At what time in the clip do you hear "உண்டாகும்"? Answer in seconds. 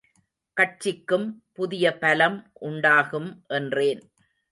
2.61-3.29